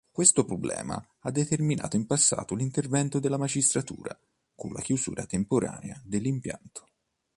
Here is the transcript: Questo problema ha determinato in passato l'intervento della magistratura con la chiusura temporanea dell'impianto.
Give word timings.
Questo 0.09 0.45
problema 0.45 0.99
ha 1.19 1.29
determinato 1.29 1.95
in 1.95 2.07
passato 2.07 2.55
l'intervento 2.55 3.19
della 3.19 3.37
magistratura 3.37 4.19
con 4.55 4.73
la 4.73 4.81
chiusura 4.81 5.27
temporanea 5.27 6.01
dell'impianto. 6.03 6.87